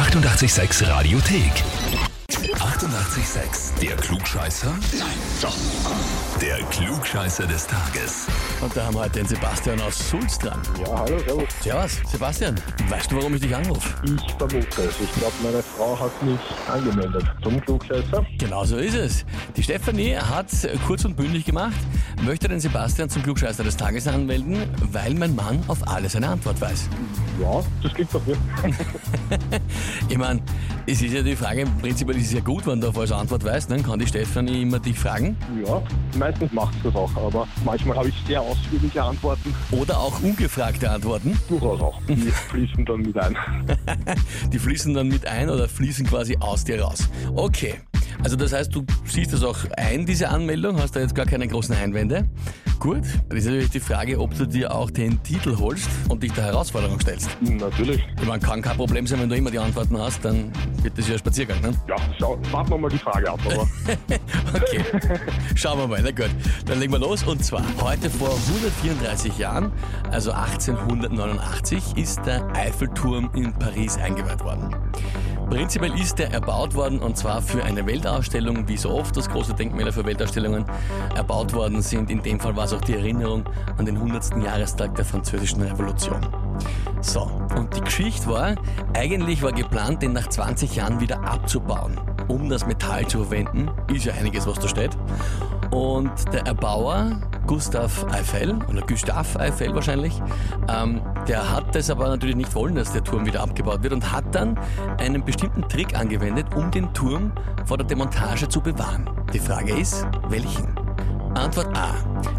[0.00, 2.09] 886 Radiothek.
[2.30, 3.80] 88,6.
[3.80, 4.70] Der Klugscheißer?
[4.98, 5.08] Nein,
[5.42, 5.56] doch.
[6.40, 8.28] Der Klugscheißer des Tages.
[8.60, 10.60] Und da haben wir heute den Sebastian aus Sulz dran.
[10.78, 11.48] Ja, hallo, servus.
[11.60, 12.54] Servus, Sebastian.
[12.88, 13.88] Weißt du, warum ich dich anrufe?
[14.04, 15.00] Ich vermute es.
[15.00, 16.38] Ich glaube, meine Frau hat mich
[16.72, 18.24] angemeldet zum Klugscheißer.
[18.38, 19.24] Genau so ist es.
[19.56, 20.46] Die Stefanie hat
[20.86, 21.74] kurz und bündig gemacht,
[22.22, 24.56] möchte den Sebastian zum Klugscheißer des Tages anmelden,
[24.92, 26.88] weil mein Mann auf alles eine Antwort weiß.
[27.40, 28.38] Ja, das klingt doch gut.
[30.08, 30.40] Ich meine,
[30.86, 33.70] es ist ja die Frage, prinzipiell ist ja gut, wenn du auf eine Antwort weißt,
[33.70, 35.36] dann kann die Stefanie immer dich fragen.
[35.64, 35.82] ja,
[36.18, 39.54] meistens macht es das auch, aber manchmal habe ich sehr ausführliche Antworten.
[39.70, 41.38] Oder auch ungefragte Antworten.
[41.48, 42.00] Durchaus auch.
[42.08, 42.16] Die
[42.50, 43.36] fließen dann mit ein.
[44.52, 47.08] Die fließen dann mit ein oder fließen quasi aus dir raus.
[47.34, 47.74] Okay.
[48.22, 51.48] Also das heißt, du siehst das auch ein, diese Anmeldung, hast da jetzt gar keine
[51.48, 52.28] großen Einwände.
[52.78, 56.32] Gut, dann ist natürlich die Frage, ob du dir auch den Titel holst und dich
[56.32, 57.28] der Herausforderung stellst.
[57.40, 58.02] Natürlich.
[58.18, 60.50] Ich meine, kann kein Problem sein, wenn du immer die Antworten hast, dann
[60.82, 61.72] wird das ja ein Spaziergang, ne?
[61.88, 63.68] Ja, schau, warten wir mal die Frage ab, aber
[64.54, 64.84] Okay,
[65.54, 66.30] schauen wir mal, na gut.
[66.64, 69.72] Dann legen wir los und zwar heute vor 134 Jahren,
[70.10, 74.74] also 1889, ist der Eiffelturm in Paris eingeweiht worden.
[75.50, 79.52] Prinzipiell ist der erbaut worden und zwar für eine Weltausstellung, wie so oft das große
[79.52, 80.64] Denkmäler für Weltausstellungen
[81.16, 82.08] erbaut worden sind.
[82.08, 83.42] In dem Fall war es auch die Erinnerung
[83.76, 84.44] an den 100.
[84.44, 86.24] Jahrestag der Französischen Revolution.
[87.00, 88.54] So, und die Geschichte war,
[88.94, 93.68] eigentlich war geplant, den nach 20 Jahren wieder abzubauen, um das Metall zu verwenden.
[93.92, 94.96] Ist ja einiges, was da steht.
[95.72, 97.10] Und der Erbauer,
[97.48, 100.22] Gustav Eiffel, oder Gustav Eiffel wahrscheinlich,
[100.68, 104.10] ähm, der hat das aber natürlich nicht wollen, dass der Turm wieder abgebaut wird und
[104.10, 104.58] hat dann
[104.98, 107.30] einen bestimmten Trick angewendet, um den Turm
[107.66, 109.08] vor der Demontage zu bewahren.
[109.32, 110.74] Die Frage ist, welchen?
[111.34, 111.94] Antwort A.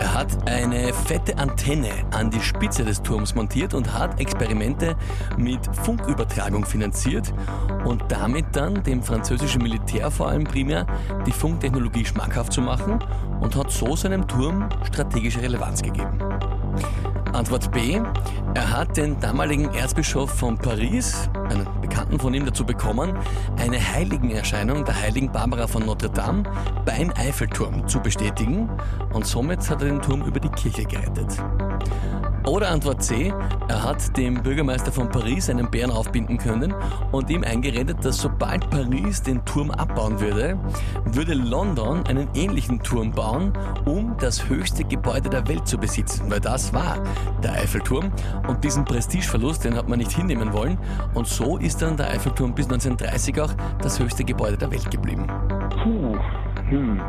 [0.00, 4.96] Er hat eine fette Antenne an die Spitze des Turms montiert und hat Experimente
[5.38, 7.32] mit Funkübertragung finanziert
[7.84, 10.88] und damit dann dem französischen Militär vor allem primär
[11.24, 12.98] die Funktechnologie schmackhaft zu machen
[13.40, 16.18] und hat so seinem Turm strategische Relevanz gegeben.
[17.32, 18.00] Antwort B.
[18.54, 23.16] Er hat den damaligen Erzbischof von Paris, einen Bekannten von ihm, dazu bekommen,
[23.58, 26.42] eine Heiligenerscheinung der heiligen Barbara von Notre Dame
[26.84, 28.68] beim Eiffelturm zu bestätigen
[29.12, 31.38] und somit hat er den Turm über die Kirche gerettet.
[32.46, 33.32] Oder Antwort C.
[33.68, 36.74] Er hat dem Bürgermeister von Paris einen Bären aufbinden können
[37.12, 40.58] und ihm eingeredet, dass sobald Paris den Turm abbauen würde,
[41.04, 43.52] würde London einen ähnlichen Turm bauen,
[43.84, 46.30] um das höchste Gebäude der Welt zu besitzen.
[46.30, 46.98] Weil das war
[47.42, 48.10] der Eiffelturm
[48.48, 50.78] und diesen Prestigeverlust, den hat man nicht hinnehmen wollen.
[51.14, 55.26] Und so ist dann der Eiffelturm bis 1930 auch das höchste Gebäude der Welt geblieben.
[55.82, 56.16] puh,
[56.68, 57.00] hm,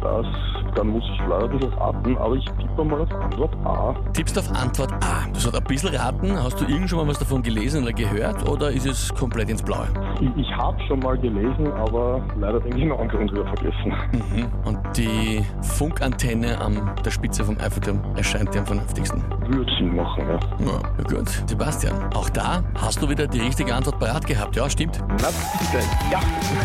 [0.00, 0.26] das,
[0.74, 3.94] da muss ich leider ein bisschen raten, aber ich tippe mal auf Antwort A.
[4.12, 5.28] Tippst auf Antwort A.
[5.32, 6.42] Du sollst ein bisschen raten.
[6.42, 9.62] Hast du irgend schon mal was davon gelesen oder gehört oder ist es komplett ins
[9.62, 9.88] Blaue?
[10.20, 13.92] Ich, ich habe schon mal gelesen, aber leider den genauen Grund wieder vergessen.
[14.12, 14.46] Mhm.
[14.64, 19.22] Und die Funkantenne an der Spitze vom Eiffelturm erscheint dir am vernünftigsten.
[19.48, 20.34] Würde Sinn machen, ja.
[20.66, 21.28] Ja, na gut.
[21.46, 24.56] Sebastian, auch da hast du wieder die richtige Antwort parat gehabt.
[24.56, 25.02] Ja, stimmt.
[25.08, 26.20] Na bitte, ja.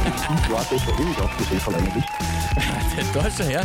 [0.05, 2.09] Ich war das ruhig aufgesehen von einem Licht.
[3.13, 3.63] Der Deutsche her.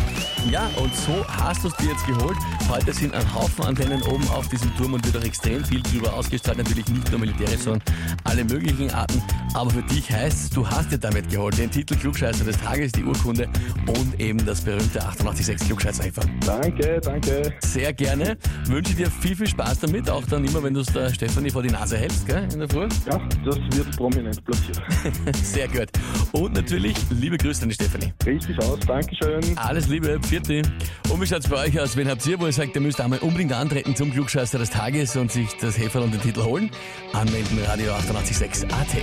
[0.51, 2.37] Ja, und so hast du es dir jetzt geholt.
[2.69, 6.13] Heute sind ein Haufen Antennen oben auf diesem Turm und wird auch extrem viel drüber
[6.13, 6.59] ausgestrahlt.
[6.59, 7.83] Natürlich nicht nur militärisch, sondern
[8.25, 9.23] alle möglichen Arten.
[9.55, 11.57] Aber für dich heißt es, du hast dir damit geholt.
[11.57, 13.49] Den Titel Klugscheißer des Tages, die Urkunde
[13.87, 16.29] und eben das berühmte 886 klugscheißer -Eifel.
[16.45, 17.55] Danke, danke.
[17.61, 18.37] Sehr gerne.
[18.67, 20.11] Wünsche dir viel, viel Spaß damit.
[20.11, 22.69] Auch dann immer, wenn du es der Stefanie vor die Nase hältst, gell, in der
[22.69, 22.89] Früh.
[23.07, 24.83] Ja, das wird prominent platziert.
[25.43, 25.89] Sehr gut.
[26.33, 28.13] Und natürlich liebe Grüße an die Stefanie.
[28.27, 28.79] Richtig aus,
[29.23, 29.59] Dankeschön.
[29.59, 30.49] Alles Liebe, Pfiat.
[31.09, 31.97] Und wie schaut's bei euch aus?
[31.97, 35.17] Wen habt ihr, wo ihr sagt, ihr müsst einmal unbedingt antreten zum Klugscheißer des Tages
[35.17, 36.71] und sich das Heferl und den Titel holen?
[37.13, 38.97] Anmelden Radio 886 AT.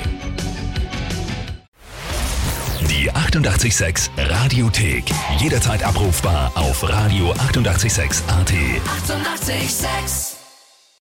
[2.90, 5.06] Die 88,6 Radiothek.
[5.40, 8.51] Jederzeit abrufbar auf radio886.at.
[8.51, 9.50] 88,6.
[9.50, 10.29] Eighty-eight, sex.